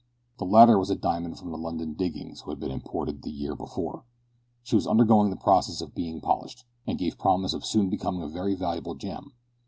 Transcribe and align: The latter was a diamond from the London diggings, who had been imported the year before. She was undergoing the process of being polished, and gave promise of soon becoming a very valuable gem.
The 0.39 0.45
latter 0.47 0.79
was 0.79 0.89
a 0.89 0.95
diamond 0.95 1.37
from 1.37 1.51
the 1.51 1.59
London 1.59 1.93
diggings, 1.93 2.41
who 2.41 2.49
had 2.49 2.59
been 2.59 2.71
imported 2.71 3.21
the 3.21 3.29
year 3.29 3.55
before. 3.55 4.03
She 4.63 4.75
was 4.75 4.87
undergoing 4.87 5.29
the 5.29 5.35
process 5.35 5.79
of 5.79 5.93
being 5.93 6.19
polished, 6.21 6.65
and 6.87 6.97
gave 6.97 7.19
promise 7.19 7.53
of 7.53 7.63
soon 7.63 7.87
becoming 7.91 8.23
a 8.23 8.27
very 8.27 8.55
valuable 8.55 8.95
gem. 8.95 9.33